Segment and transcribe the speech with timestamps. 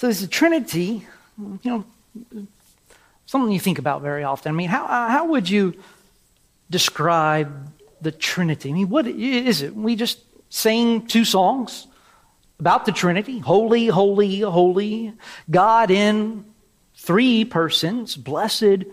[0.00, 1.06] So this Trinity,
[1.38, 1.84] you know,
[3.26, 4.50] something you think about very often.
[4.50, 5.74] I mean, how, how would you
[6.70, 7.70] describe
[8.00, 8.70] the Trinity?
[8.70, 9.76] I mean, what is it?
[9.76, 11.86] We just sing two songs
[12.58, 15.12] about the Trinity Holy, holy, holy,
[15.50, 16.46] God in
[16.94, 18.84] three persons, blessed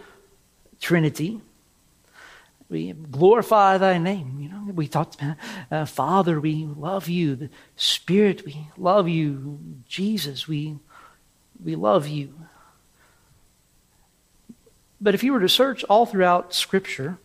[0.81, 1.39] Trinity.
[2.67, 4.39] We glorify thy name.
[4.41, 5.37] You know, we talked about
[5.71, 7.37] uh, Father, we love you.
[7.37, 9.57] The Spirit, we love you.
[9.87, 10.75] Jesus, we,
[11.63, 12.33] we love you.
[14.99, 17.17] But if you were to search all throughout Scripture,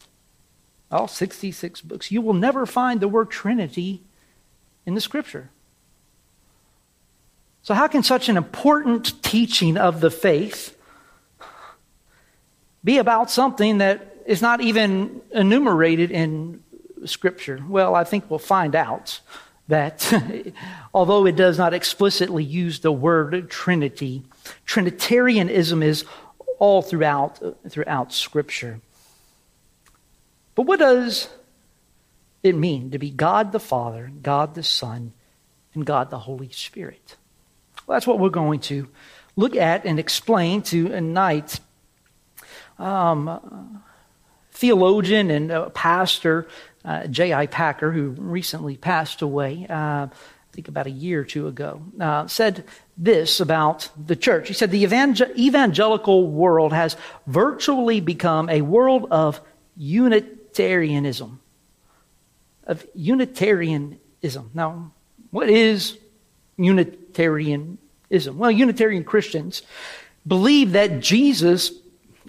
[0.91, 4.03] all 66 books, you will never find the word Trinity
[4.85, 5.51] in the Scripture.
[7.63, 10.77] So, how can such an important teaching of the faith
[12.85, 16.63] be about something that is not even enumerated in
[17.05, 17.63] Scripture?
[17.67, 19.21] Well, I think we'll find out
[19.68, 20.13] that
[20.95, 24.23] although it does not explicitly use the word Trinity,
[24.66, 26.05] Trinitarianism is
[26.59, 28.80] all throughout, throughout Scripture.
[30.55, 31.29] But what does
[32.43, 35.13] it mean to be God the Father, God the Son,
[35.74, 37.16] and God the Holy Spirit?
[37.87, 38.88] Well, that's what we're going to
[39.37, 41.59] look at and explain tonight.
[42.79, 43.83] Um,
[44.52, 46.46] theologian and uh, pastor
[46.85, 47.47] uh, J.I.
[47.47, 50.09] Packer, who recently passed away, uh, I
[50.52, 52.65] think about a year or two ago, uh, said
[52.97, 54.49] this about the church.
[54.49, 59.41] He said, The evangel- evangelical world has virtually become a world of
[59.77, 61.41] Unitarianism.
[62.65, 64.50] Of Unitarianism.
[64.53, 64.93] Now,
[65.31, 65.97] what is
[66.59, 67.78] Unitarianism?
[68.11, 69.62] Well, Unitarian Christians
[70.27, 71.72] believe that Jesus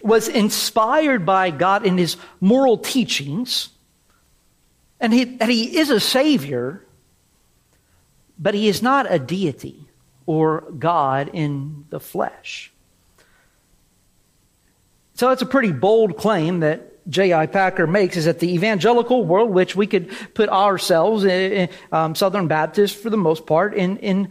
[0.01, 3.69] was inspired by God in his moral teachings,
[5.03, 6.81] and he, that he is a Savior,
[8.39, 9.85] but he is not a deity
[10.25, 12.71] or God in the flesh.
[15.15, 17.47] So that's a pretty bold claim that J.I.
[17.47, 22.47] Packer makes is that the evangelical world, which we could put ourselves, in, um, Southern
[22.47, 24.29] Baptists for the most part, in, in,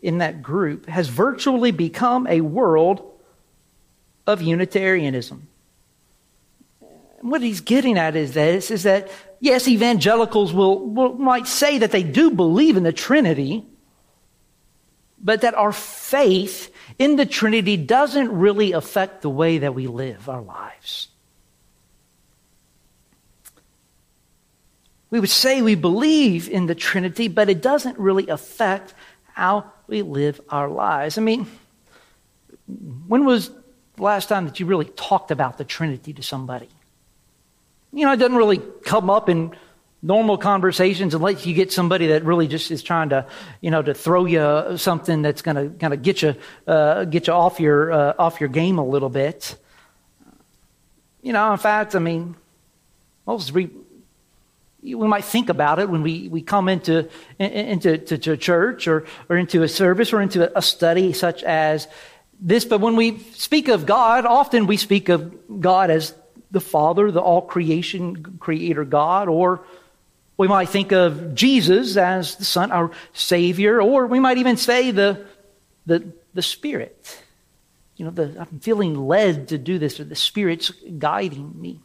[0.00, 3.02] in that group, has virtually become a world
[4.26, 5.46] of Unitarianism.
[7.20, 9.10] what he's getting at is this, is that,
[9.44, 13.64] yes, evangelicals will, will, might say that they do believe in the Trinity,
[15.18, 20.28] but that our faith in the Trinity doesn't really affect the way that we live
[20.28, 21.08] our lives.
[25.10, 28.94] We would say we believe in the Trinity, but it doesn't really affect
[29.34, 31.18] how we live our lives.
[31.18, 31.46] I mean,
[33.06, 33.50] when was
[33.96, 36.68] the last time that you really talked about the Trinity to somebody?
[37.94, 39.54] You know, it doesn't really come up in
[40.02, 43.26] normal conversations unless you get somebody that really just is trying to,
[43.60, 46.34] you know, to throw you something that's going to kind of get you,
[46.66, 49.56] uh, get you off your, uh, off your game a little bit.
[51.22, 52.36] You know, in fact, I mean,
[53.26, 53.70] most we
[54.82, 59.38] might think about it when we, we come into, into to, to church or, or
[59.38, 61.88] into a service or into a study such as
[62.40, 66.14] this, but when we speak of God, often we speak of God as
[66.54, 69.66] the Father, the all creation creator God, or
[70.36, 74.90] we might think of Jesus as the Son, our Savior, or we might even say
[74.90, 75.26] the,
[75.84, 77.20] the, the Spirit.
[77.96, 81.80] You know, the, I'm feeling led to do this, or the Spirit's guiding me.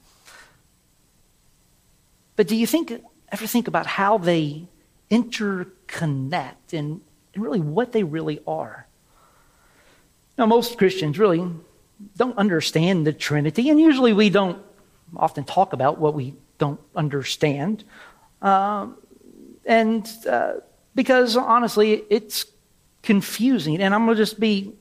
[2.35, 2.94] But do you think,
[3.31, 4.68] ever think about how they
[5.12, 7.02] interconnect and,
[7.34, 8.88] and really what they really are?
[10.38, 11.46] Now, most Christians really
[12.17, 14.61] don't understand the Trinity, and usually we don't
[15.15, 17.83] often talk about what we don't understand.
[18.41, 18.97] Um,
[19.65, 20.53] and uh,
[20.95, 22.45] because honestly, it's
[23.01, 23.81] confusing.
[23.81, 24.73] And I'm going to just be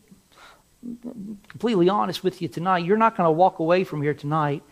[1.48, 2.84] completely honest with you tonight.
[2.84, 4.62] You're not going to walk away from here tonight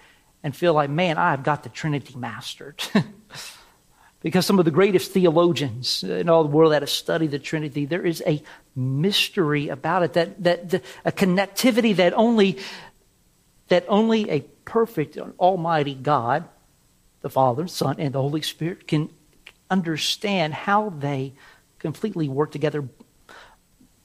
[0.42, 2.82] and feel like, man, I've got the Trinity mastered.
[4.22, 7.38] because some of the greatest theologians uh, in all the world that have studied the
[7.38, 8.42] Trinity, there is a
[8.74, 12.58] mystery about it, that, that, a connectivity that only,
[13.68, 16.48] that only a perfect almighty God,
[17.20, 19.10] the Father, Son, and the Holy Spirit can
[19.70, 21.34] understand how they
[21.78, 22.88] completely work together.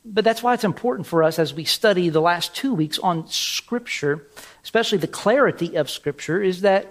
[0.04, 3.28] But that's why it's important for us as we study the last two weeks on
[3.28, 4.28] Scripture,
[4.64, 6.88] especially the clarity of Scripture, is that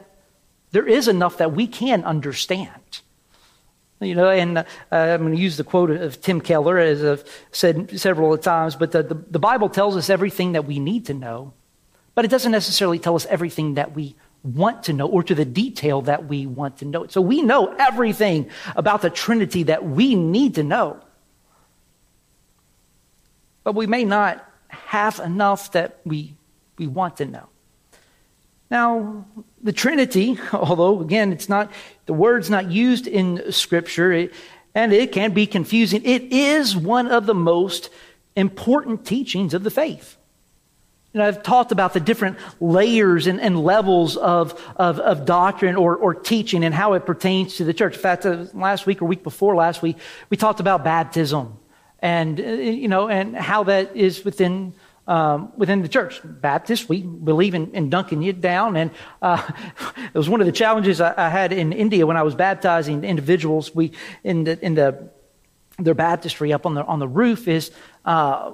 [0.71, 3.01] there is enough that we can understand.
[4.01, 7.25] You know, and uh, I'm going to use the quote of Tim Keller, as I've
[7.53, 11.15] said several times, but the, the, the Bible tells us everything that we need to
[11.15, 11.53] know,
[12.15, 15.45] but it doesn't necessarily tell us everything that we want to know or to the
[15.45, 17.07] detail that we want to know.
[17.09, 21.03] So we know everything about the Trinity that we need to know.
[23.65, 26.35] but we may not have enough that we,
[26.79, 27.50] we want to know.
[28.71, 29.27] Now,
[29.63, 31.73] the Trinity, although again, it's not,
[32.07, 34.35] the word's not used in Scripture, it,
[34.75, 37.91] and it can be confusing, it is one of the most
[38.37, 40.17] important teachings of the faith.
[41.13, 45.75] You know, I've talked about the different layers and, and levels of, of, of, doctrine
[45.75, 47.97] or, or teaching and how it pertains to the church.
[47.97, 49.97] In fact, uh, last week or week before last week,
[50.31, 51.59] we talked about baptism
[51.99, 54.73] and, uh, you know, and how that is within
[55.11, 56.21] um, within the church.
[56.23, 58.77] Baptists, we believe in, in dunking you down.
[58.77, 59.43] And uh,
[59.97, 63.03] it was one of the challenges I, I, had in India when I was baptizing
[63.03, 63.75] individuals.
[63.75, 63.91] We
[64.23, 65.11] in the in the
[65.81, 67.71] their baptistry up on the on the roof is.
[68.05, 68.53] Uh,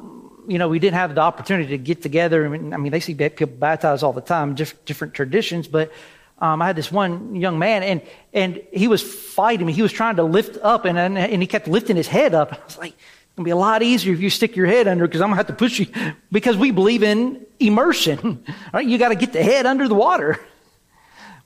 [0.49, 2.47] you know, we didn't have the opportunity to get together.
[2.47, 5.93] I mean, I mean they see people baptized all the time, different, traditions, but
[6.39, 8.01] um, I had this one young man, and
[8.33, 9.73] and he was fighting me.
[9.73, 12.53] He was trying to lift up, and, and he kept lifting his head up.
[12.63, 12.95] I was like,
[13.37, 15.39] to be a lot easier if you stick your head under because I'm going to
[15.39, 15.87] have to push you
[16.33, 18.45] because we believe in immersion.
[18.73, 18.87] Right?
[18.87, 20.41] You got to get the head under the water.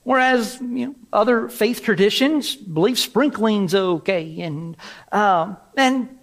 [0.02, 4.76] Whereas you know, other faith traditions believe sprinkling's okay, and
[5.12, 6.18] um, and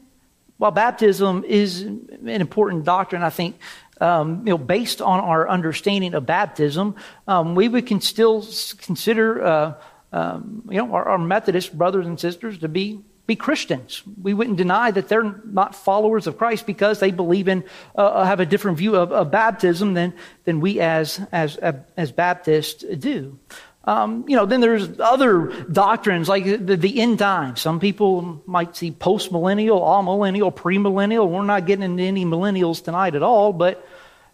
[0.58, 3.60] while baptism is an important doctrine, I think
[4.02, 6.96] um, you know based on our understanding of baptism,
[7.28, 8.42] um, we would can still
[8.80, 9.74] consider uh,
[10.12, 14.02] um, you know our, our Methodist brothers and sisters to be be Christians.
[14.22, 17.66] We wouldn't deny that they're not followers of Christ because they believe in,
[17.96, 20.14] uh, uh, have a different view of, of, baptism than,
[20.46, 23.38] than we as, as, as Baptists do.
[23.84, 27.62] Um, you know, then there's other doctrines like the, the end times.
[27.62, 31.30] Some people might see post-millennial, amillennial, pre-millennial.
[31.30, 33.86] We're not getting into any millennials tonight at all, but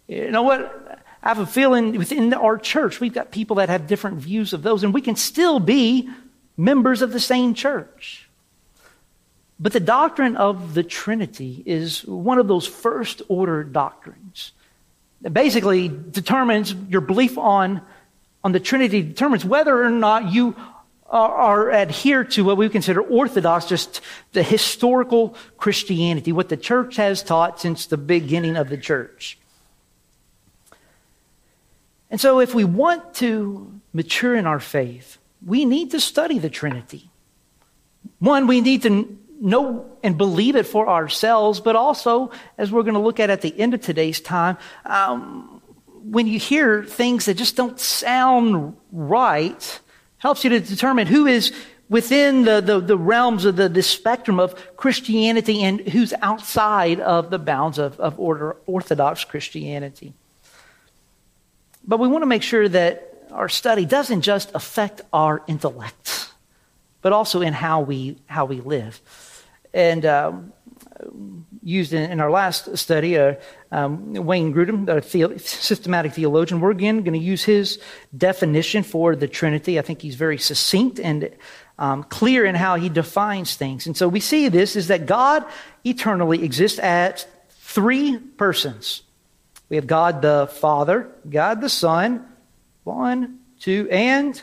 [0.06, 1.02] you know what?
[1.22, 4.62] I have a feeling within our church, we've got people that have different views of
[4.62, 6.10] those, and we can still be
[6.56, 8.23] members of the same church.
[9.64, 14.52] But the doctrine of the Trinity is one of those first order doctrines
[15.22, 17.80] that basically determines your belief on,
[18.44, 20.54] on the Trinity, determines whether or not you
[21.06, 24.02] are, are adhere to what we consider orthodox, just
[24.32, 29.38] the historical Christianity, what the church has taught since the beginning of the church.
[32.10, 36.50] And so, if we want to mature in our faith, we need to study the
[36.50, 37.08] Trinity.
[38.18, 42.94] One, we need to know and believe it for ourselves, but also, as we're going
[42.94, 45.60] to look at at the end of today's time, um,
[46.02, 49.80] when you hear things that just don't sound right,
[50.18, 51.52] helps you to determine who is
[51.88, 57.30] within the, the, the realms of the, the spectrum of Christianity and who's outside of
[57.30, 60.14] the bounds of, of order, Orthodox Christianity.
[61.86, 66.30] But we want to make sure that our study doesn't just affect our intellect,
[67.04, 68.98] but also in how we, how we live
[69.74, 70.54] and um,
[71.62, 73.34] used in, in, our last study, uh,
[73.70, 76.62] um, Wayne Grudem, a the- systematic theologian.
[76.62, 77.78] We're again going to use his
[78.16, 79.78] definition for the Trinity.
[79.78, 81.28] I think he's very succinct and
[81.78, 83.86] um, clear in how he defines things.
[83.86, 85.44] And so we see this is that God
[85.84, 89.02] eternally exists as three persons.
[89.68, 92.26] We have God the Father, God the Son,
[92.84, 94.40] one, two, and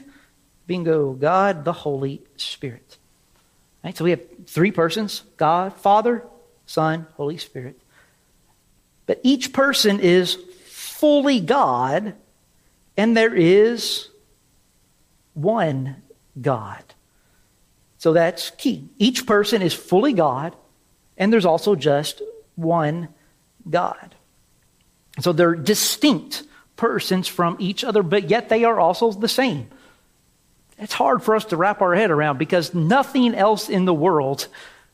[0.72, 2.98] bingo, God the Holy Spirit.
[3.84, 3.98] Right?
[3.98, 6.24] So we have three persons God, Father,
[6.66, 7.78] Son, Holy Spirit.
[9.06, 10.38] But each person is
[10.68, 12.16] fully God,
[12.96, 14.08] and there is
[15.34, 15.98] one
[16.40, 16.82] God.
[17.98, 18.88] So that's key.
[18.98, 20.56] Each person is fully God,
[21.18, 22.22] and there's also just
[22.56, 23.10] one
[23.70, 24.16] God.
[25.20, 26.44] So they're distinct
[26.78, 29.68] persons from each other, but yet they are also the same.
[30.82, 34.48] It's hard for us to wrap our head around because nothing else in the world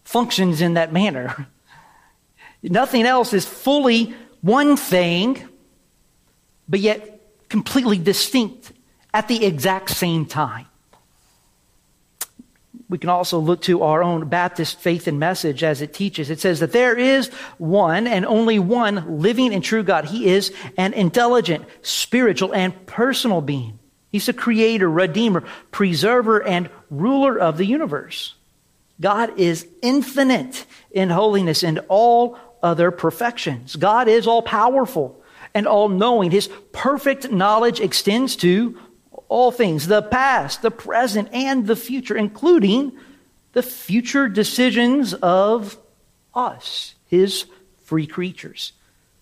[0.03, 1.48] functions in that manner.
[2.62, 5.48] Nothing else is fully one thing,
[6.67, 8.74] but yet completely distinct
[9.13, 10.65] at the exact same time.
[12.89, 16.29] We can also look to our own Baptist faith and message as it teaches.
[16.29, 20.06] It says that there is one and only one living and true God.
[20.06, 23.79] He is an intelligent, spiritual, and personal being.
[24.17, 28.33] He's the creator, redeemer, preserver, and ruler of the universe.
[29.00, 33.75] God is infinite in holiness and all other perfections.
[33.75, 35.21] God is all powerful
[35.53, 36.31] and all knowing.
[36.31, 38.79] His perfect knowledge extends to
[39.29, 42.93] all things the past, the present, and the future, including
[43.53, 45.77] the future decisions of
[46.33, 47.45] us, his
[47.83, 48.74] free creatures.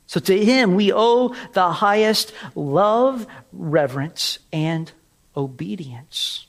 [0.07, 4.91] So to him we owe the highest love, reverence, and
[5.35, 6.47] obedience.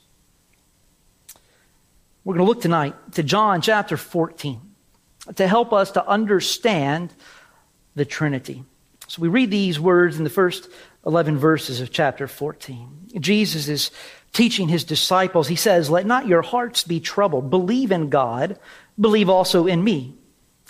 [2.23, 4.61] We're going to look tonight to John chapter 14
[5.35, 7.13] to help us to understand
[7.95, 8.63] the Trinity.
[9.07, 10.69] So we read these words in the first
[11.05, 13.11] 11 verses of chapter 14.
[13.19, 13.91] Jesus is
[14.33, 15.47] teaching his disciples.
[15.47, 17.49] He says, Let not your hearts be troubled.
[17.49, 18.59] Believe in God,
[18.99, 20.15] believe also in me.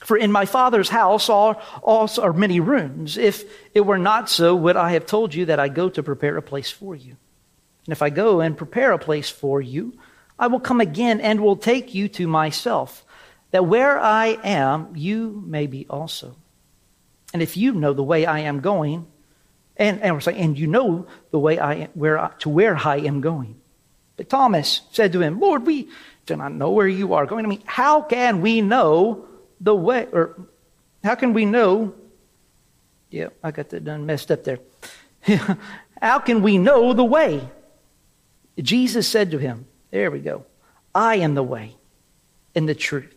[0.08, 3.18] For in my Father's house are, also are many rooms.
[3.18, 6.38] If it were not so, would I have told you that I go to prepare
[6.38, 7.18] a place for you?
[7.86, 10.00] And if I go and prepare a place for you,
[10.40, 13.04] I will come again and will take you to myself,
[13.52, 16.38] that where I am, you may be also.
[17.34, 19.08] And if you know the way I am going,
[19.76, 23.60] and, and, and you know the way I where to where I am going.
[24.16, 25.90] But Thomas said to him, Lord, we
[26.26, 27.44] do not know where you are going.
[27.44, 29.26] I mean, how can we know
[29.60, 30.36] the way, or
[31.04, 31.94] how can we know?
[33.10, 34.60] Yeah, I got that done messed up there.
[36.02, 37.48] how can we know the way?
[38.60, 40.46] Jesus said to him, There we go.
[40.94, 41.76] I am the way
[42.56, 43.14] and the truth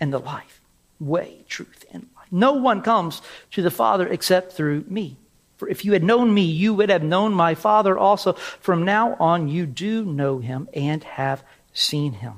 [0.00, 0.60] and the life.
[0.98, 2.26] Way, truth, and life.
[2.30, 3.22] No one comes
[3.52, 5.16] to the Father except through me.
[5.56, 8.32] For if you had known me, you would have known my Father also.
[8.32, 11.44] From now on, you do know him and have
[11.74, 12.34] seen him.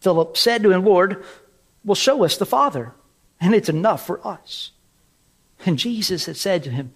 [0.00, 1.24] Philip said to him, Lord,
[1.86, 2.92] will show us the Father,
[3.40, 4.72] and it's enough for us.
[5.64, 6.92] And Jesus had said to him,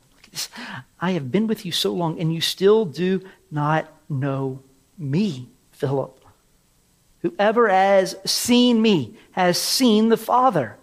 [1.01, 4.63] I have been with you so long, and you still do not know
[4.99, 6.23] me, Philip.
[7.23, 10.77] Whoever has seen me has seen the Father.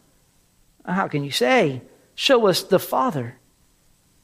[0.86, 1.82] How can you say,
[2.16, 3.36] Show us the Father?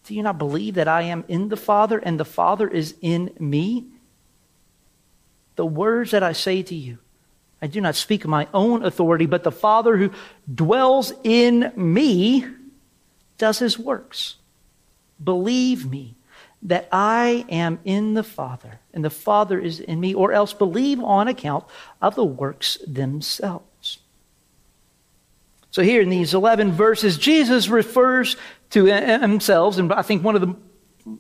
[0.06, 3.32] Do you not believe that I am in the Father and the Father is in
[3.40, 3.86] me?
[5.56, 6.98] The words that I say to you,
[7.64, 10.12] I do not speak of my own authority, but the Father who
[10.54, 12.46] dwells in me
[13.38, 14.36] does his works.
[15.24, 16.16] Believe me
[16.64, 21.02] that I am in the Father and the Father is in me, or else believe
[21.02, 21.64] on account
[22.02, 24.00] of the works themselves.
[25.72, 28.36] So, here in these 11 verses, Jesus refers
[28.72, 30.54] to himself, and I think one of the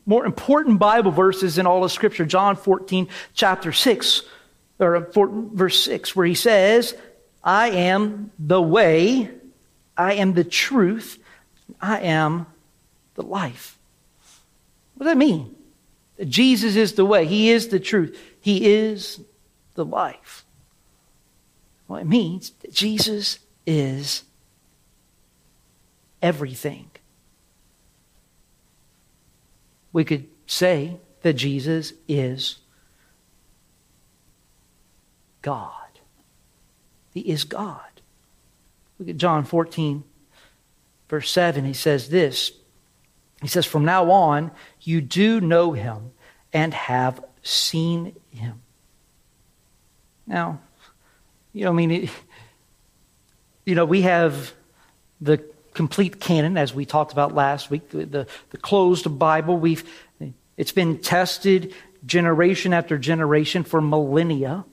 [0.05, 4.23] more important Bible verses in all of Scripture, John 14, chapter 6,
[4.79, 5.05] or uh,
[5.53, 6.95] verse 6, where he says,
[7.43, 9.29] I am the way,
[9.97, 11.19] I am the truth,
[11.81, 12.47] I am
[13.15, 13.77] the life.
[14.95, 15.55] What does that mean?
[16.17, 19.19] That Jesus is the way, He is the truth, He is
[19.75, 20.45] the life.
[21.87, 24.23] Well, it means that Jesus is
[26.21, 26.89] everything.
[29.91, 32.59] We could say that Jesus is
[35.43, 35.99] God.
[37.13, 38.01] He is God.
[38.97, 40.03] Look at John 14,
[41.07, 41.63] verse 7.
[41.65, 42.51] He says this
[43.41, 44.49] He says, From now on,
[44.81, 46.11] you do know him
[46.51, 48.61] and have seen him.
[50.25, 50.59] Now,
[51.51, 52.09] you know, I mean,
[53.65, 54.53] you know, we have
[55.21, 59.57] the complete canon, as we talked about last week, the, the, the closed Bible.
[59.57, 59.83] We've,
[60.57, 61.73] it's been tested
[62.05, 64.65] generation after generation for millennia.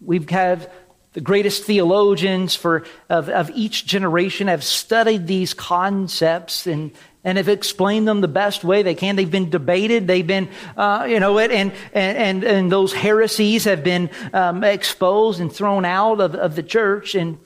[0.00, 0.70] We've had
[1.14, 6.92] the greatest theologians for, of, of each generation have studied these concepts and,
[7.24, 9.16] and have explained them the best way they can.
[9.16, 10.06] They've been debated.
[10.06, 15.52] They've been, uh, you know, and, and, and those heresies have been um, exposed and
[15.52, 17.14] thrown out of, of the church.
[17.14, 17.38] And,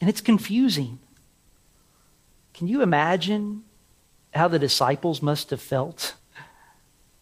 [0.00, 0.98] and it's confusing.
[2.54, 3.62] Can you imagine
[4.34, 6.14] how the disciples must have felt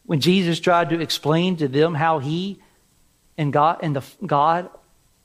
[0.04, 2.60] when Jesus tried to explain to them how he
[3.38, 4.70] and God and the God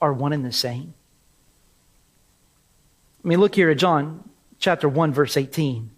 [0.01, 0.93] are one and the same?
[3.23, 4.27] I mean, look here at John
[4.59, 5.91] chapter 1, verse 18.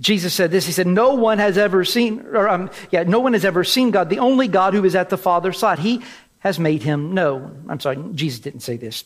[0.00, 0.66] Jesus said this.
[0.66, 3.90] He said, No one has ever seen, or um, yeah, no one has ever seen
[3.90, 5.78] God, the only God who is at the Father's side.
[5.78, 6.02] He
[6.40, 7.66] has made him known.
[7.68, 9.04] I'm sorry, Jesus didn't say this.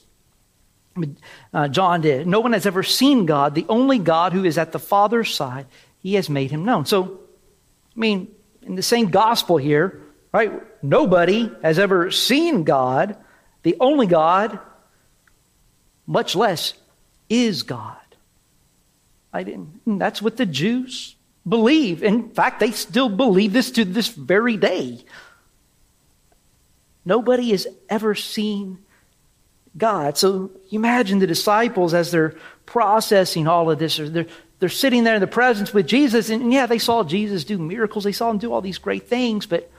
[1.54, 2.26] Uh, John did.
[2.26, 5.66] No one has ever seen God, the only God who is at the Father's side.
[6.02, 6.86] He has made him known.
[6.86, 7.20] So,
[7.96, 8.28] I mean,
[8.62, 10.52] in the same gospel here, right?
[10.82, 13.16] Nobody has ever seen God,
[13.62, 14.58] the only God,
[16.06, 16.74] much less
[17.28, 17.96] is God.
[19.32, 19.98] I didn't.
[19.98, 21.16] That's what the Jews
[21.46, 22.02] believe.
[22.02, 25.04] In fact, they still believe this to this very day.
[27.04, 28.78] Nobody has ever seen
[29.76, 30.18] God.
[30.18, 32.34] So imagine the disciples as they're
[32.66, 34.26] processing all of this, or they're,
[34.58, 38.04] they're sitting there in the presence with Jesus, and yeah, they saw Jesus do miracles,
[38.04, 39.70] they saw him do all these great things, but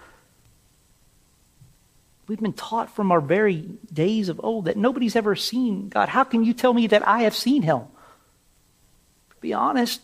[2.30, 6.10] we've been taught from our very days of old that nobody's ever seen God.
[6.10, 7.80] How can you tell me that I have seen him?
[7.80, 10.00] To be honest,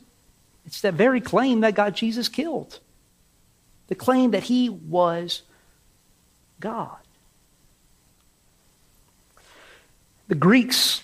[0.66, 2.80] it's that very claim that God Jesus killed.
[3.88, 5.44] The claim that he was
[6.60, 6.98] God.
[10.28, 11.04] The Greeks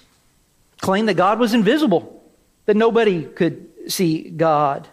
[0.80, 2.24] claimed that God was invisible,
[2.66, 4.88] that nobody could see God.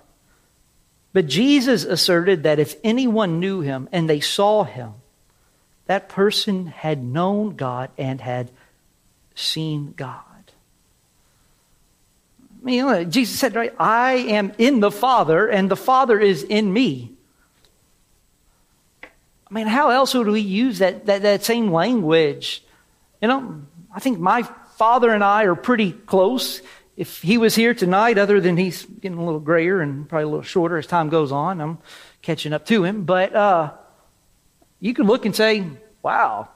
[1.15, 4.93] But Jesus asserted that if anyone knew him and they saw him,
[5.89, 8.51] that person had known God and had
[9.35, 10.23] seen God.
[12.61, 16.73] I mean, Jesus said, right, I am in the Father, and the Father is in
[16.73, 17.13] me.
[19.03, 22.63] I mean, how else would we use that, that, that same language?
[23.23, 23.63] You know,
[23.95, 24.43] I think my
[24.77, 26.61] father and I are pretty close.
[26.99, 30.29] If he was here tonight, other than he's getting a little grayer and probably a
[30.29, 31.79] little shorter as time goes on, I'm
[32.21, 33.05] catching up to him.
[33.05, 33.73] But uh,
[34.81, 35.65] you could look and say,
[36.03, 36.49] wow,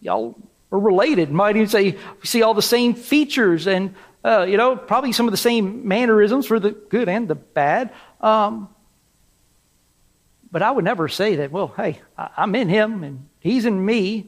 [0.00, 0.36] y'all
[0.72, 1.30] are related.
[1.30, 5.26] Might even say, we see all the same features and, uh, you know, probably some
[5.26, 7.92] of the same mannerisms for the good and the bad.
[8.20, 8.68] Um,
[10.50, 14.26] but I would never say that, well, hey, I'm in him and he's in me.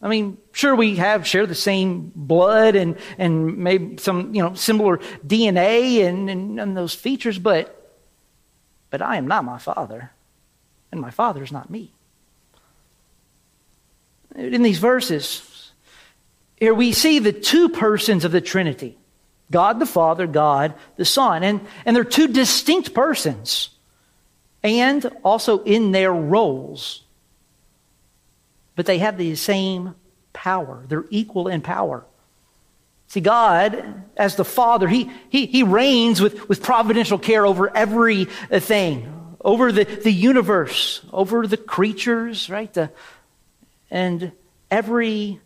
[0.00, 4.54] I mean, sure, we have share the same blood and, and maybe some, you know,
[4.54, 7.96] similar DNA and, and, and those features, but,
[8.90, 10.12] but I am not my father,
[10.92, 11.95] and my father is not me.
[14.36, 15.72] In these verses,
[16.56, 18.96] here we see the two persons of the Trinity
[19.50, 21.42] God the Father, God the Son.
[21.42, 23.70] And, and they're two distinct persons
[24.62, 27.02] and also in their roles.
[28.74, 29.94] But they have the same
[30.32, 32.04] power, they're equal in power.
[33.08, 39.36] See, God, as the Father, He, he, he reigns with, with providential care over everything,
[39.40, 42.72] over the, the universe, over the creatures, right?
[42.74, 42.90] The,
[43.90, 44.32] and
[44.70, 45.40] every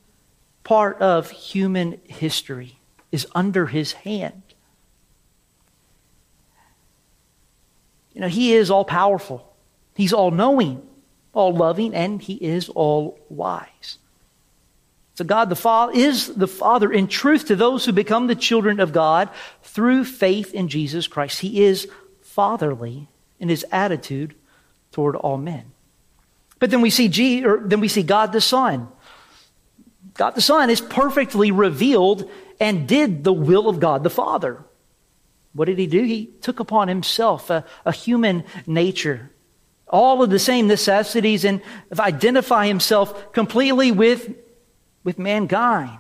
[0.65, 2.79] part of human history
[3.13, 4.43] is under His hand.
[8.13, 9.55] You know, He is all powerful,
[9.95, 10.87] He's all knowing,
[11.33, 13.99] all loving, and He is all wise.
[15.15, 18.81] So God the Father is the Father in truth to those who become the children
[18.81, 19.29] of God
[19.63, 21.41] through faith in Jesus Christ.
[21.41, 21.87] He is
[22.23, 23.07] fatherly
[23.39, 24.35] in his attitude
[24.93, 25.73] toward all men.
[26.61, 28.87] But then we see G, or then we see God the Son.
[30.15, 34.63] God the Son is perfectly revealed and did the will of God the Father.
[35.55, 36.03] What did he do?
[36.03, 39.31] He took upon himself a, a human nature,
[39.89, 41.63] all of the same necessities, and
[41.99, 44.33] identify himself completely with,
[45.03, 45.99] with mankind.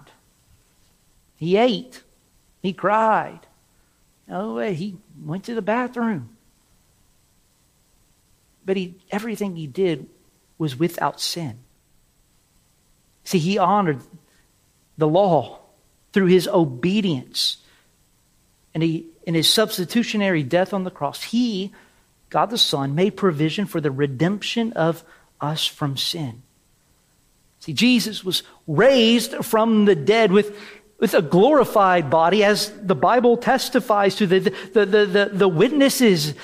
[1.36, 2.02] He ate,
[2.62, 3.40] he cried.
[4.28, 6.36] Oh, he went to the bathroom.
[8.64, 10.06] But he, everything he did
[10.60, 11.58] was without sin.
[13.24, 14.00] See, he honored
[14.98, 15.60] the law
[16.12, 17.56] through his obedience.
[18.74, 21.72] And he in his substitutionary death on the cross, he,
[22.28, 25.02] God the Son, made provision for the redemption of
[25.40, 26.42] us from sin.
[27.60, 30.58] See, Jesus was raised from the dead with,
[30.98, 34.26] with a glorified body, as the Bible testifies to.
[34.26, 36.34] The, the, the, the, the witnesses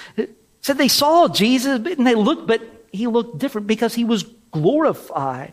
[0.61, 5.53] said they saw Jesus and they looked, but he looked different because he was glorified.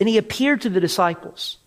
[0.00, 1.58] And he appeared to the disciples.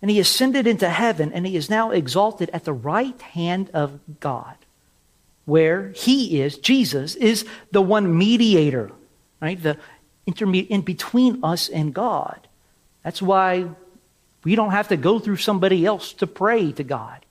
[0.00, 4.00] And he ascended into heaven, and he is now exalted at the right hand of
[4.20, 4.54] God,
[5.44, 8.92] where he is, Jesus, is the one mediator,
[9.42, 9.62] right?
[9.62, 9.76] The
[10.26, 12.46] intermediate in between us and God.
[13.02, 13.68] That's why
[14.44, 17.24] we don't have to go through somebody else to pray to God.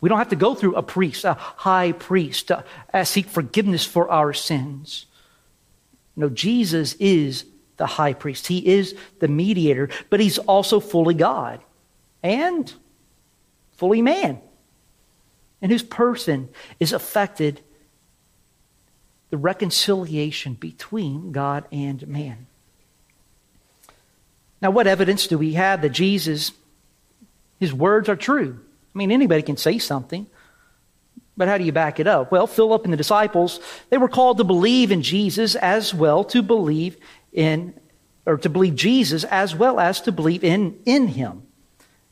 [0.00, 3.84] We don't have to go through a priest, a high priest, to uh, seek forgiveness
[3.84, 5.06] for our sins.
[6.14, 7.44] No, Jesus is
[7.76, 8.46] the high priest.
[8.46, 11.60] He is the mediator, but he's also fully God
[12.22, 12.72] and
[13.76, 14.40] fully man,
[15.60, 16.48] and whose person
[16.80, 17.60] is affected
[19.30, 22.46] the reconciliation between God and man.
[24.62, 26.52] Now, what evidence do we have that Jesus,
[27.60, 28.60] his words are true?
[28.96, 30.26] I mean, anybody can say something,
[31.36, 32.32] but how do you back it up?
[32.32, 36.40] Well, Philip and the disciples, they were called to believe in Jesus as well to
[36.40, 36.96] believe
[37.30, 37.78] in,
[38.24, 41.42] or to believe Jesus as well as to believe in, in him.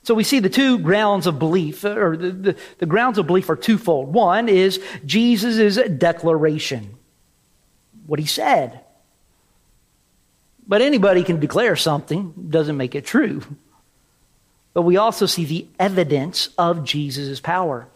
[0.03, 3.49] So we see the two grounds of belief, or the, the, the grounds of belief
[3.49, 4.13] are twofold.
[4.13, 6.97] One is Jesus' declaration,
[8.05, 8.81] what he said.
[10.69, 13.41] But anybody can declare something, doesn't make it true.
[14.75, 17.87] But we also see the evidence of Jesus' power.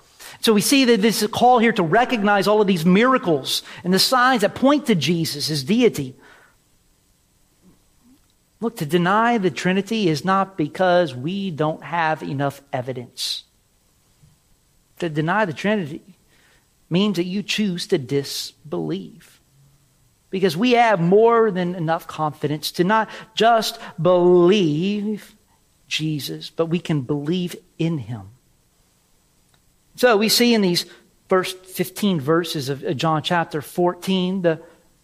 [0.40, 3.62] So we see that this is a call here to recognize all of these miracles
[3.82, 6.14] and the signs that point to Jesus, deity.
[8.60, 13.44] Look, to deny the Trinity is not because we don't have enough evidence.
[15.00, 16.16] To deny the Trinity
[16.90, 19.40] means that you choose to disbelieve.
[20.30, 25.34] Because we have more than enough confidence to not just believe
[25.88, 28.28] Jesus, but we can believe in him.
[29.96, 30.86] So we see in these
[31.28, 34.60] first 15 verses of John chapter 14 the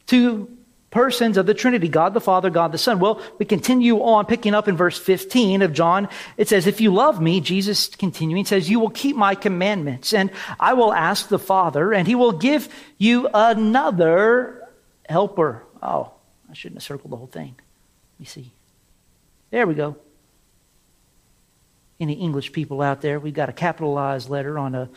[0.06, 0.56] two
[0.90, 3.00] persons of the Trinity, God the Father, God the Son.
[3.00, 6.08] Well, we continue on picking up in verse 15 of John.
[6.36, 10.30] It says, If you love me, Jesus continuing says, You will keep my commandments, and
[10.60, 14.68] I will ask the Father, and he will give you another
[15.08, 15.64] helper.
[15.82, 16.12] Oh,
[16.48, 17.56] I shouldn't have circled the whole thing.
[17.56, 18.52] Let me see.
[19.50, 19.96] There we go.
[22.00, 24.88] Any English people out there, we've got a capitalized letter on a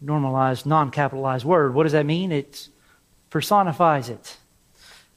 [0.00, 1.74] normalized, non capitalized word.
[1.74, 2.32] What does that mean?
[2.32, 2.68] It
[3.30, 4.36] personifies it.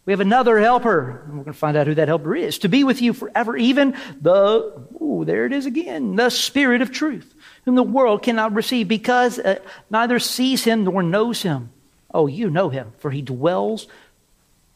[0.05, 1.25] We have another helper.
[1.27, 2.59] We're going to find out who that helper is.
[2.59, 6.91] To be with you forever, even the, ooh, there it is again, the Spirit of
[6.91, 7.33] truth,
[7.65, 11.71] whom the world cannot receive because uh, neither sees him nor knows him.
[12.13, 13.87] Oh, you know him, for he dwells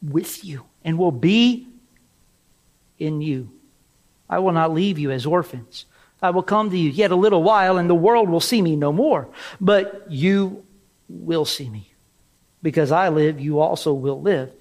[0.01, 1.67] with you and will be
[2.97, 3.51] in you.
[4.27, 5.85] I will not leave you as orphans.
[6.21, 8.75] I will come to you yet a little while, and the world will see me
[8.75, 9.27] no more.
[9.61, 10.65] But you
[11.07, 11.91] will see me.
[12.61, 14.51] Because I live, you also will live.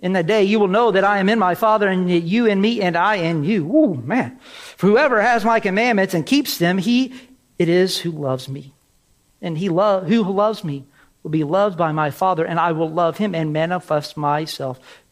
[0.00, 2.60] In that day, you will know that I am in my Father, and you in
[2.60, 3.66] me, and I in you.
[3.66, 4.38] Ooh, man.
[4.76, 7.14] For whoever has my commandments and keeps them, he
[7.58, 8.72] it is who loves me.
[9.42, 10.84] And he lo- who loves me
[11.22, 14.80] will be loved by my Father, and I will love him and manifest myself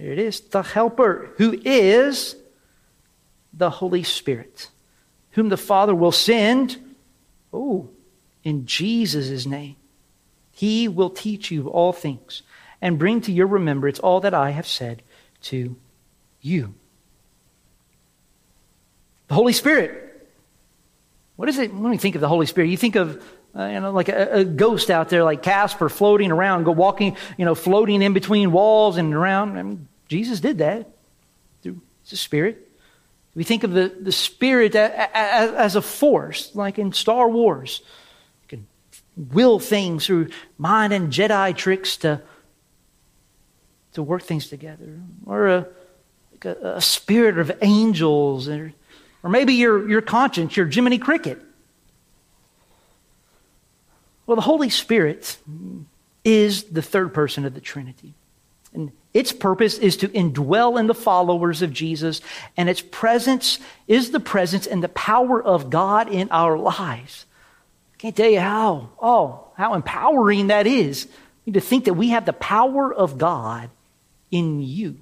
[0.00, 2.34] there it is, the Helper, who is
[3.52, 4.70] the Holy Spirit,
[5.32, 6.78] whom the Father will send,
[7.52, 7.90] oh,
[8.42, 9.76] in Jesus' name.
[10.52, 12.42] He will teach you all things
[12.80, 15.02] and bring to your remembrance all that I have said
[15.42, 15.76] to
[16.40, 16.74] you.
[19.28, 20.30] The Holy Spirit.
[21.36, 22.68] What is it when you think of the Holy Spirit?
[22.68, 23.22] You think of
[23.54, 27.16] uh, you know, like a, a, ghost out there, like Casper, floating around, go walking,
[27.36, 29.58] you know, floating in between walls and around.
[29.58, 30.88] I mean, Jesus did that
[31.62, 32.68] through the Spirit.
[33.36, 37.80] We think of the, the Spirit as, as a force, like in Star Wars.
[38.42, 38.66] You can
[39.32, 42.20] will things through mind and Jedi tricks to,
[43.92, 44.98] to work things together.
[45.26, 45.68] Or a,
[46.32, 48.48] like a, a spirit of angels.
[48.48, 48.72] Or,
[49.22, 51.40] or maybe your, your conscience, your Jiminy Cricket.
[54.26, 55.38] Well, the Holy Spirit
[56.24, 58.14] is the third person of the Trinity.
[58.74, 62.20] And its purpose is to indwell in the followers of Jesus,
[62.56, 67.26] and its presence is the presence and the power of God in our lives.
[67.94, 71.08] I can't tell you how, oh, how empowering that is.
[71.52, 73.70] to think that we have the power of God
[74.30, 74.98] in you.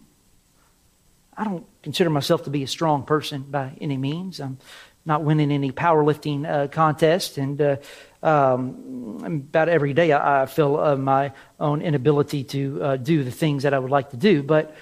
[1.36, 4.40] I don't consider myself to be a strong person by any means.
[4.40, 4.58] I'm
[5.04, 7.76] not winning any powerlifting uh, contest, and uh,
[8.22, 13.30] um, about every day I, I feel uh, my own inability to uh, do the
[13.30, 14.42] things that I would like to do.
[14.42, 14.74] But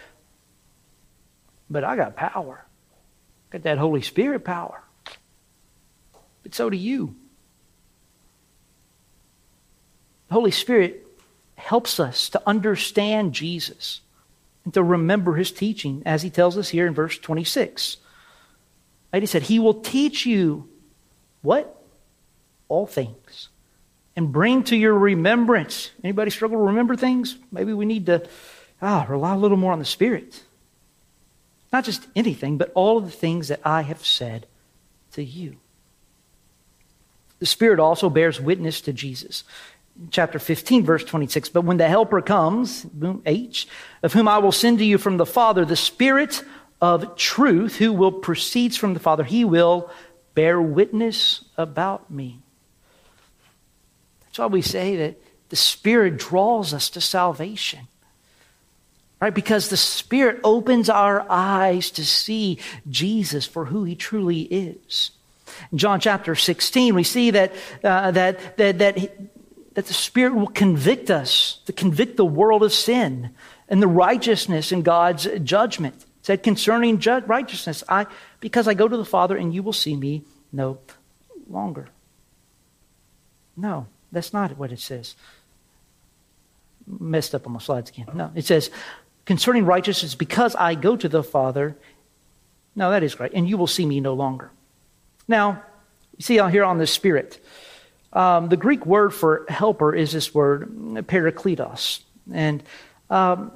[1.68, 2.64] but I got power,
[3.50, 4.82] got that Holy Spirit power.
[6.42, 7.16] But so do you.
[10.28, 11.06] The Holy Spirit
[11.56, 14.00] helps us to understand Jesus
[14.64, 17.96] and to remember his teaching, as he tells us here in verse 26.
[19.12, 19.22] Right?
[19.22, 20.68] He said, He will teach you
[21.42, 21.75] what?
[22.68, 23.48] All things.
[24.14, 25.90] And bring to your remembrance.
[26.02, 27.36] Anybody struggle to remember things?
[27.52, 28.26] Maybe we need to
[28.80, 30.42] ah, rely a little more on the Spirit.
[31.72, 34.46] Not just anything, but all of the things that I have said
[35.12, 35.56] to you.
[37.38, 39.44] The Spirit also bears witness to Jesus.
[40.10, 41.50] Chapter 15, verse 26.
[41.50, 43.66] But when the Helper comes, boom, H,
[44.02, 46.42] of whom I will send to you from the Father, the Spirit
[46.80, 49.90] of truth who will proceeds from the Father, he will
[50.34, 52.40] bear witness about me.
[54.36, 55.18] That's why we say that
[55.48, 57.88] the Spirit draws us to salvation.
[59.18, 59.34] Right?
[59.34, 65.12] Because the Spirit opens our eyes to see Jesus for who he truly is.
[65.72, 68.96] In John chapter 16, we see that, uh, that, that, that,
[69.72, 73.30] that the Spirit will convict us, to convict the world of sin
[73.70, 78.04] and the righteousness in God's judgment said concerning righteousness, I,
[78.40, 80.78] because I go to the Father and you will see me no
[81.48, 81.88] longer.
[83.56, 85.14] No, that's not what it says.
[86.86, 88.06] Messed up on my slides again.
[88.14, 88.70] No, it says
[89.24, 91.76] concerning righteousness, because I go to the Father.
[92.76, 93.32] No, that is right.
[93.34, 94.50] And you will see me no longer.
[95.26, 95.62] Now,
[96.16, 97.40] you see out here on the Spirit.
[98.16, 100.70] um, the Greek word for helper is this word,
[101.06, 102.00] parakletos.
[102.32, 102.62] And
[103.10, 103.52] um,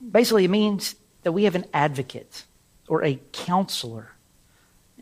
[0.00, 2.44] basically, it means that we have an advocate
[2.88, 4.10] or a counselor.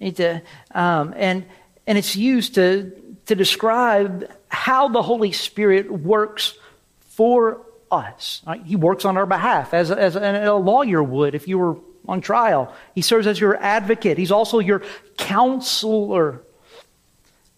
[0.00, 1.46] To, um, and,
[1.86, 2.92] and it's used to,
[3.26, 6.54] to describe how the Holy Spirit works
[7.00, 7.60] for
[7.90, 8.42] us.
[8.46, 8.62] Right?
[8.64, 12.74] He works on our behalf as, as a lawyer would if you were on trial.
[12.94, 14.18] He serves as your advocate.
[14.18, 14.82] He's also your
[15.16, 16.42] counselor.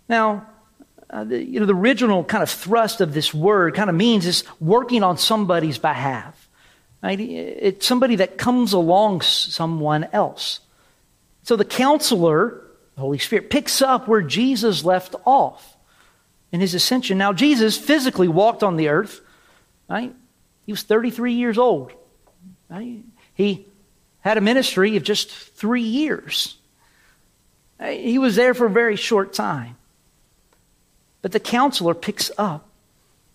[0.08, 0.46] Now,
[1.10, 4.26] uh, the, you know, the original kind of thrust of this word kind of means
[4.26, 6.48] is working on somebody's behalf.
[7.02, 7.20] Right?
[7.20, 10.60] It's somebody that comes along someone else.
[11.42, 12.62] So the counselor,
[12.96, 15.76] the Holy Spirit, picks up where Jesus left off
[16.50, 17.18] in his ascension.
[17.18, 19.20] Now, Jesus physically walked on the earth.
[19.88, 20.14] Right?
[20.64, 21.92] He was 33 years old.
[22.68, 23.02] Right?
[23.34, 23.66] He
[24.20, 26.56] had a ministry of just three years.
[27.80, 29.76] He was there for a very short time.
[31.20, 32.66] But the counselor picks up.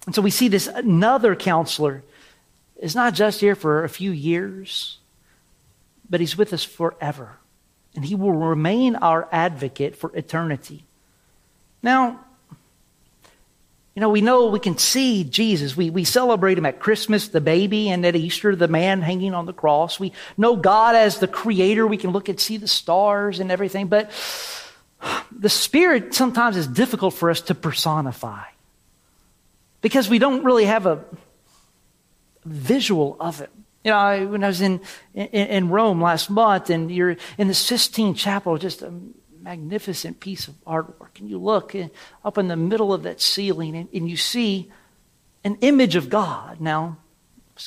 [0.08, 2.04] And so we see this another counselor
[2.78, 4.98] is not just here for a few years,
[6.10, 7.38] but he's with us forever.
[7.96, 10.86] And he will remain our advocate for eternity.
[11.84, 12.20] Now,
[13.96, 15.76] you know, we know we can see Jesus.
[15.76, 19.46] We, we celebrate him at Christmas, the baby, and at Easter, the man hanging on
[19.46, 20.00] the cross.
[20.00, 21.86] We know God as the creator.
[21.86, 23.88] We can look and see the stars and everything.
[23.88, 24.12] But
[25.32, 28.44] the Spirit sometimes is difficult for us to personify
[29.82, 31.04] because we don't really have a
[32.46, 33.50] visual of it.
[33.84, 34.80] You know, I, when I was in,
[35.14, 38.94] in, in Rome last month, and you're in the Sistine Chapel, just a
[39.42, 41.20] magnificent piece of artwork.
[41.20, 41.76] And you look
[42.24, 44.72] up in the middle of that ceiling and, and you see
[45.44, 46.62] an image of God.
[46.62, 46.98] Now,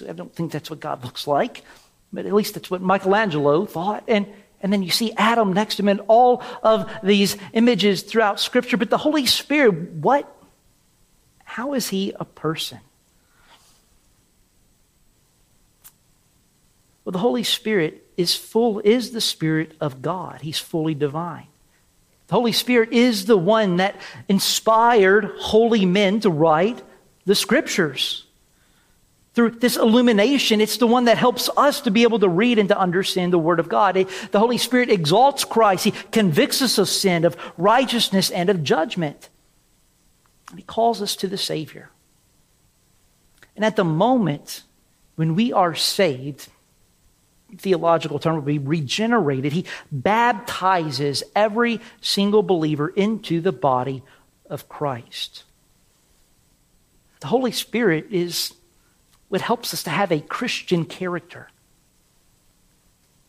[0.09, 1.65] I don't think that's what God looks like,
[2.13, 4.05] but at least that's what Michelangelo thought.
[4.09, 4.27] And,
[4.61, 8.77] and then you see Adam next to him and all of these images throughout Scripture.
[8.77, 10.31] But the Holy Spirit, what?
[11.45, 12.81] How is he a person?
[17.05, 20.41] Well, the Holy Spirit is full, is the Spirit of God.
[20.41, 21.47] He's fully divine.
[22.29, 23.97] The Holy Spirit is the one that
[24.29, 26.83] inspired holy men to write
[27.27, 28.25] the scriptures.
[29.35, 32.69] Through this illumination, it's the one that helps us to be able to read and
[32.69, 33.95] to understand the Word of God.
[34.31, 35.85] The Holy Spirit exalts Christ.
[35.85, 39.29] He convicts us of sin, of righteousness, and of judgment.
[40.51, 41.91] And He calls us to the Savior.
[43.57, 44.63] And at the moment
[45.17, 46.49] when we are saved,
[47.59, 49.53] theological term would be regenerated.
[49.53, 54.03] He baptizes every single believer into the body
[54.49, 55.45] of Christ.
[57.21, 58.53] The Holy Spirit is
[59.29, 61.49] what helps us to have a Christian character.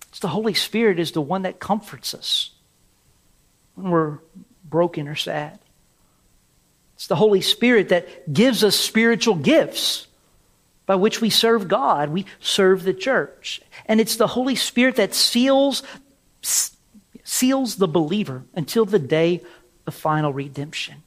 [0.10, 2.52] It's the Holy Spirit is the one that comforts us
[3.76, 4.20] when we're
[4.64, 5.60] broken or sad.
[6.96, 10.08] It's the Holy Spirit that gives us spiritual gifts
[10.86, 12.10] by which we serve God.
[12.10, 13.62] We serve the church.
[13.86, 15.84] And it's the Holy Spirit that seals,
[17.24, 19.41] seals the believer until the day
[19.88, 21.04] of final redemption.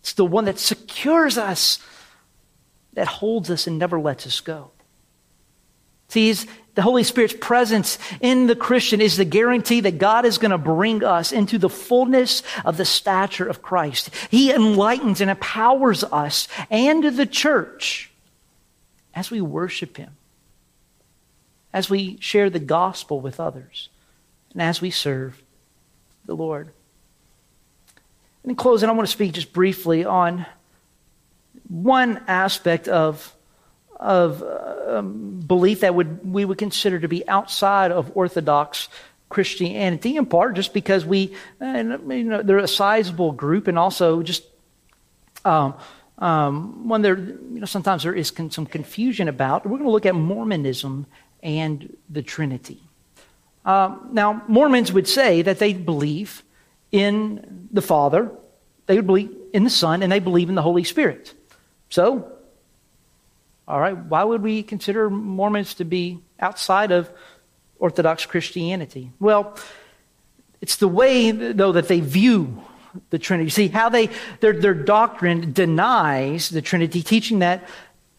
[0.00, 1.78] It's the one that secures us,
[2.94, 4.70] that holds us and never lets us go.
[6.08, 6.34] See,
[6.74, 10.58] the Holy Spirit's presence in the Christian is the guarantee that God is going to
[10.58, 14.10] bring us into the fullness of the stature of Christ.
[14.28, 18.09] He enlightens and empowers us and the church
[19.14, 20.16] as we worship Him,
[21.72, 23.88] as we share the gospel with others,
[24.52, 25.42] and as we serve
[26.26, 26.68] the Lord.
[28.42, 30.46] And in closing, I want to speak just briefly on
[31.68, 33.34] one aspect of,
[33.96, 38.88] of um, belief that would, we would consider to be outside of Orthodox
[39.28, 44.22] Christianity, in part just because we, and, you know, they're a sizable group, and also
[44.22, 44.42] just
[45.44, 45.74] um,
[46.20, 49.64] um, one there, you know, sometimes there is con- some confusion about.
[49.64, 51.06] We're going to look at Mormonism
[51.42, 52.82] and the Trinity.
[53.64, 56.42] Um, now, Mormons would say that they believe
[56.92, 58.30] in the Father,
[58.86, 61.34] they would believe in the Son, and they believe in the Holy Spirit.
[61.88, 62.32] So,
[63.66, 67.10] all right, why would we consider Mormons to be outside of
[67.78, 69.12] Orthodox Christianity?
[69.20, 69.56] Well,
[70.60, 72.62] it's the way, though, that they view
[73.10, 73.46] the Trinity.
[73.46, 77.68] You See how they their, their doctrine denies the Trinity, teaching that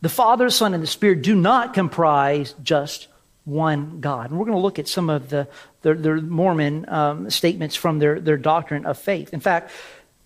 [0.02, 3.08] the Father, Son, and the Spirit do not comprise just
[3.46, 4.30] one God.
[4.30, 5.48] And we're going to look at some of the
[5.82, 9.34] their, their Mormon um, statements from their, their doctrine of faith.
[9.34, 9.72] In fact,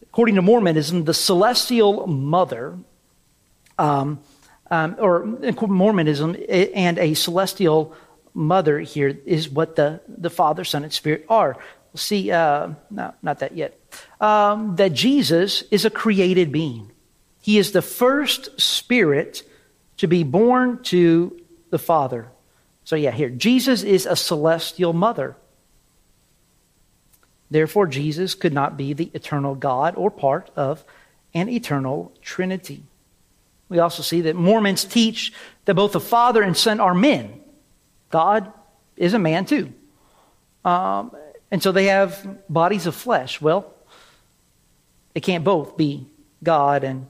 [0.03, 2.77] according to Mormonism, the celestial mother,
[3.77, 4.19] um,
[4.71, 7.95] um, or Mormonism, and a celestial
[8.33, 11.57] mother here is what the, the Father, Son, and Spirit are.
[11.95, 13.79] see, uh, no, not that yet,
[14.19, 16.91] um, that Jesus is a created being.
[17.41, 19.43] He is the first spirit
[19.97, 22.27] to be born to the Father.
[22.83, 25.35] So, yeah, here, Jesus is a celestial mother.
[27.49, 30.83] Therefore, Jesus could not be the eternal God or part of
[31.33, 32.83] an eternal Trinity.
[33.69, 35.33] We also see that Mormons teach
[35.65, 37.41] that both the Father and Son are men.
[38.09, 38.51] God
[38.95, 39.73] is a man too.
[40.63, 41.11] Um,
[41.51, 43.39] and so they have bodies of flesh.
[43.41, 43.73] Well,
[45.15, 46.05] they can't both be
[46.43, 47.07] God and,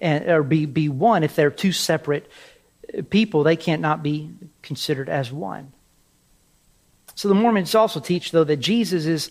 [0.00, 2.28] and or be, be one if they're two separate
[3.10, 3.44] people.
[3.44, 4.30] They can't not be
[4.62, 5.72] considered as one.
[7.14, 9.30] So the Mormons also teach, though, that Jesus is,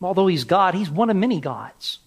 [0.00, 1.98] although he's God, he's one of many gods.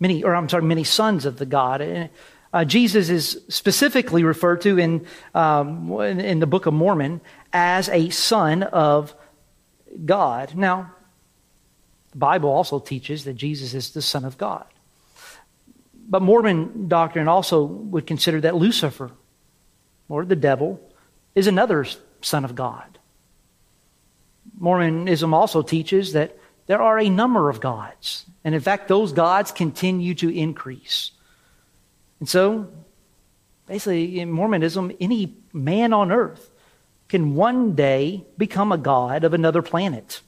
[0.00, 1.82] Many, or I'm sorry, many sons of the God.
[1.82, 2.08] And,
[2.50, 7.20] uh, Jesus is specifically referred to in, um, in, in the Book of Mormon
[7.52, 9.14] as a son of
[10.06, 10.54] God.
[10.54, 10.92] Now,
[12.18, 14.66] Bible also teaches that Jesus is the Son of God.
[16.08, 19.10] But Mormon doctrine also would consider that Lucifer,
[20.08, 20.80] or the devil,
[21.34, 21.86] is another
[22.22, 22.98] son of God.
[24.58, 28.24] Mormonism also teaches that there are a number of gods.
[28.42, 31.12] And in fact, those gods continue to increase.
[32.20, 32.68] And so,
[33.66, 36.50] basically, in Mormonism, any man on earth
[37.08, 40.20] can one day become a god of another planet.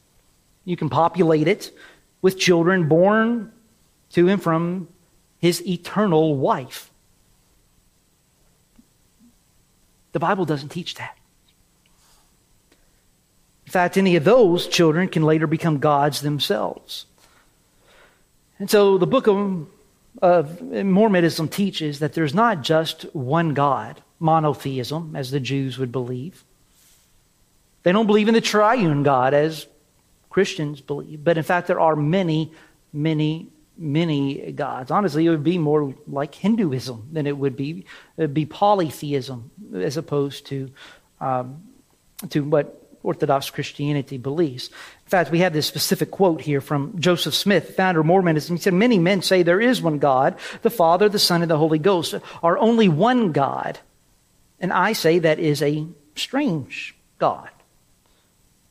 [0.70, 1.76] You can populate it
[2.22, 3.50] with children born
[4.10, 4.86] to and from
[5.38, 6.92] his eternal wife.
[10.12, 11.18] The Bible doesn't teach that.
[13.66, 17.06] In fact, any of those children can later become gods themselves.
[18.60, 19.66] And so the book of,
[20.22, 26.44] of Mormonism teaches that there's not just one God, monotheism, as the Jews would believe.
[27.82, 29.66] They don't believe in the triune God as
[30.30, 32.52] Christians believe, but in fact, there are many,
[32.92, 34.90] many, many gods.
[34.90, 37.84] Honestly, it would be more like Hinduism than it would be,
[38.16, 40.70] it would be polytheism as opposed to,
[41.20, 41.62] um,
[42.30, 44.68] to what Orthodox Christianity believes.
[44.68, 48.56] In fact, we have this specific quote here from Joseph Smith, founder of Mormonism.
[48.56, 51.58] He said, Many men say there is one God, the Father, the Son, and the
[51.58, 53.78] Holy Ghost are only one God.
[54.60, 57.48] And I say that is a strange God.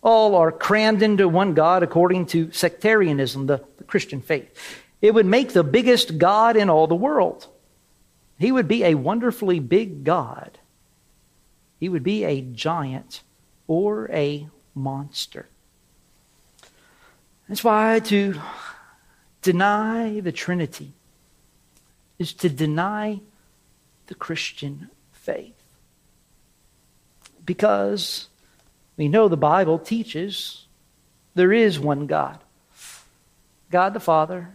[0.01, 4.49] All are crammed into one God according to sectarianism, the, the Christian faith.
[5.01, 7.47] It would make the biggest God in all the world.
[8.37, 10.57] He would be a wonderfully big God.
[11.79, 13.21] He would be a giant
[13.67, 15.47] or a monster.
[17.47, 18.39] That's why to
[19.41, 20.93] deny the Trinity
[22.17, 23.21] is to deny
[24.07, 25.55] the Christian faith.
[27.45, 28.27] Because
[28.99, 30.65] we know the Bible teaches
[31.33, 32.39] there is one God
[33.71, 34.49] God the Father,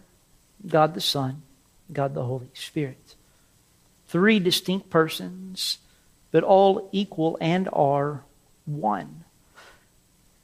[0.65, 1.41] God the Son,
[1.91, 3.15] God the Holy Spirit.
[4.07, 5.79] Three distinct persons,
[6.31, 8.23] but all equal and are
[8.65, 9.24] one.